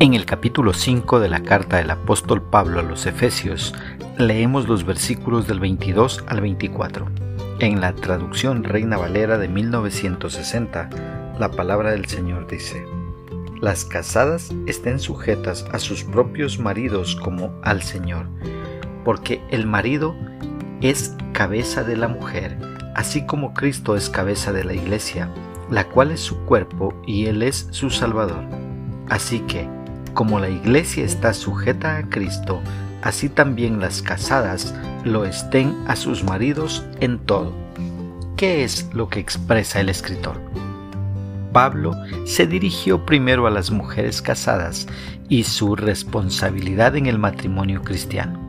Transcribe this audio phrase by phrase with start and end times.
[0.00, 3.74] En el capítulo 5 de la carta del apóstol Pablo a los Efesios,
[4.16, 7.08] leemos los versículos del 22 al 24.
[7.58, 12.86] En la traducción Reina Valera de 1960, la palabra del Señor dice,
[13.60, 18.28] Las casadas estén sujetas a sus propios maridos como al Señor,
[19.04, 20.14] porque el marido
[20.80, 22.56] es cabeza de la mujer,
[22.94, 25.28] así como Cristo es cabeza de la iglesia,
[25.72, 28.44] la cual es su cuerpo y Él es su Salvador.
[29.08, 29.68] Así que,
[30.18, 32.60] como la iglesia está sujeta a Cristo,
[33.02, 37.52] así también las casadas lo estén a sus maridos en todo.
[38.36, 40.40] ¿Qué es lo que expresa el escritor?
[41.52, 41.94] Pablo
[42.24, 44.88] se dirigió primero a las mujeres casadas
[45.28, 48.40] y su responsabilidad en el matrimonio cristiano.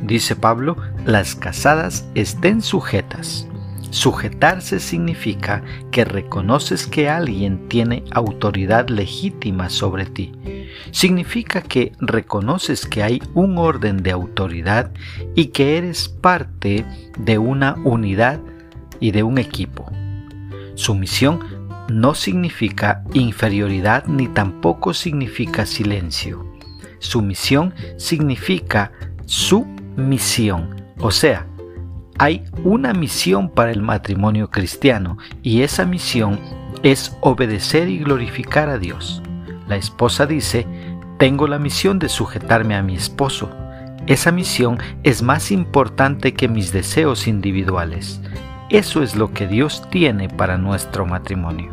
[0.00, 0.76] Dice Pablo,
[1.06, 3.46] las casadas estén sujetas.
[3.90, 5.62] Sujetarse significa
[5.92, 10.32] que reconoces que alguien tiene autoridad legítima sobre ti.
[10.90, 14.92] Significa que reconoces que hay un orden de autoridad
[15.34, 16.84] y que eres parte
[17.18, 18.40] de una unidad
[19.00, 19.90] y de un equipo.
[20.74, 21.40] Sumisión
[21.88, 26.46] no significa inferioridad ni tampoco significa silencio.
[26.98, 28.92] Sumisión significa
[29.26, 31.46] su misión, o sea,
[32.18, 36.38] hay una misión para el matrimonio cristiano y esa misión
[36.82, 39.22] es obedecer y glorificar a Dios.
[39.68, 40.66] La esposa dice,
[41.18, 43.50] tengo la misión de sujetarme a mi esposo.
[44.06, 48.20] Esa misión es más importante que mis deseos individuales.
[48.70, 51.72] Eso es lo que Dios tiene para nuestro matrimonio.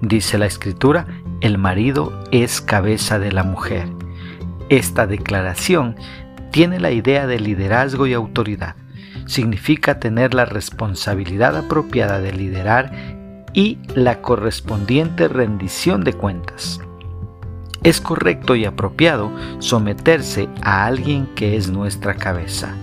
[0.00, 1.06] Dice la escritura,
[1.40, 3.88] el marido es cabeza de la mujer.
[4.68, 5.96] Esta declaración
[6.50, 8.76] tiene la idea de liderazgo y autoridad
[9.26, 12.92] significa tener la responsabilidad apropiada de liderar
[13.52, 16.80] y la correspondiente rendición de cuentas.
[17.84, 22.76] Es correcto y apropiado someterse a alguien que es nuestra cabeza.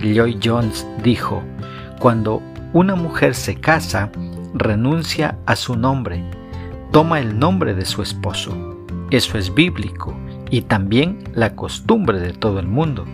[0.00, 1.42] Lloyd Jones dijo,
[1.98, 2.42] cuando
[2.74, 4.10] una mujer se casa,
[4.52, 6.22] renuncia a su nombre,
[6.92, 8.54] toma el nombre de su esposo.
[9.10, 10.14] Eso es bíblico
[10.50, 13.06] y también la costumbre de todo el mundo.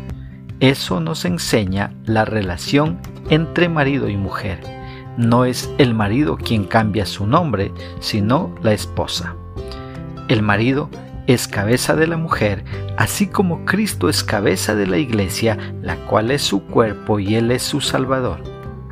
[0.59, 2.99] Eso nos enseña la relación
[3.31, 4.61] entre marido y mujer.
[5.17, 9.37] No es el marido quien cambia su nombre, sino la esposa.
[10.29, 10.89] El marido
[11.27, 12.65] es cabeza de la mujer,
[12.97, 17.51] así como Cristo es cabeza de la iglesia, la cual es su cuerpo y Él
[17.51, 18.43] es su Salvador.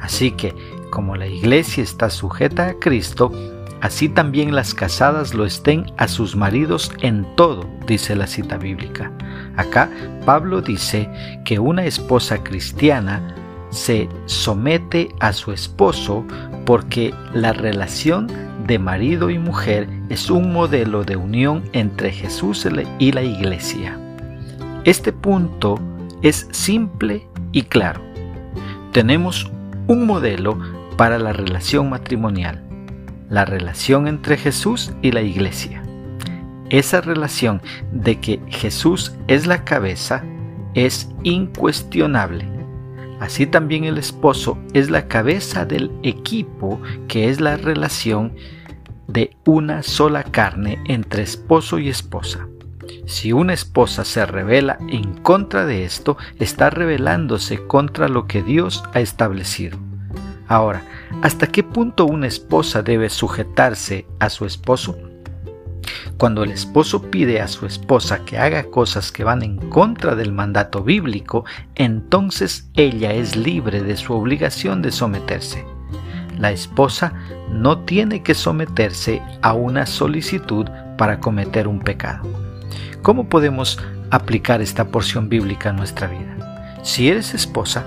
[0.00, 0.54] Así que,
[0.90, 3.32] como la iglesia está sujeta a Cristo,
[3.80, 9.10] así también las casadas lo estén a sus maridos en todo, dice la cita bíblica.
[9.56, 9.90] Acá
[10.26, 11.08] Pablo dice
[11.44, 13.34] que una esposa cristiana
[13.70, 16.26] se somete a su esposo
[16.66, 18.26] porque la relación
[18.72, 22.66] de marido y mujer es un modelo de unión entre Jesús
[22.98, 23.98] y la iglesia.
[24.84, 25.78] Este punto
[26.22, 28.00] es simple y claro.
[28.92, 29.50] Tenemos
[29.88, 30.58] un modelo
[30.96, 32.62] para la relación matrimonial
[33.28, 35.82] la relación entre Jesús y la iglesia.
[36.68, 40.22] Esa relación de que Jesús es la cabeza
[40.74, 42.46] es incuestionable.
[43.20, 48.34] Así también el esposo es la cabeza del equipo que es la relación
[49.12, 52.48] de una sola carne entre esposo y esposa.
[53.06, 58.84] Si una esposa se revela en contra de esto, está rebelándose contra lo que Dios
[58.94, 59.78] ha establecido.
[60.48, 60.82] Ahora,
[61.22, 64.98] ¿hasta qué punto una esposa debe sujetarse a su esposo?
[66.16, 70.32] Cuando el esposo pide a su esposa que haga cosas que van en contra del
[70.32, 71.44] mandato bíblico,
[71.74, 75.64] entonces ella es libre de su obligación de someterse.
[76.38, 77.12] La esposa
[77.50, 80.66] no tiene que someterse a una solicitud
[80.96, 82.28] para cometer un pecado.
[83.02, 83.78] ¿Cómo podemos
[84.10, 86.78] aplicar esta porción bíblica a nuestra vida?
[86.82, 87.84] Si eres esposa,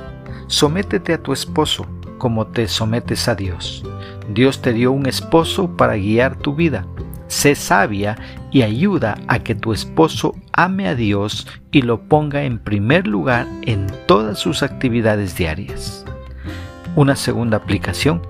[0.48, 1.86] sométete a tu esposo
[2.18, 3.84] como te sometes a Dios.
[4.30, 6.86] Dios te dio un esposo para guiar tu vida.
[7.28, 8.18] Sé sabia
[8.52, 13.48] y ayuda a que tu esposo ame a Dios y lo ponga en primer lugar
[13.64, 16.06] en todas sus actividades diarias.
[16.96, 18.22] Una segunda aplicación,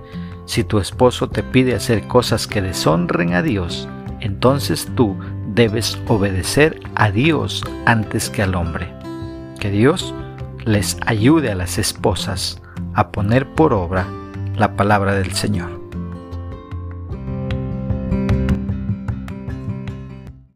[0.46, 3.88] si tu esposo te pide hacer cosas que deshonren a Dios,
[4.20, 5.16] entonces tú
[5.54, 8.94] debes obedecer a Dios antes que al hombre.
[9.60, 10.14] Que Dios
[10.66, 12.62] les ayude a las esposas
[12.94, 14.08] a poner por obra
[14.56, 15.75] la palabra del Señor.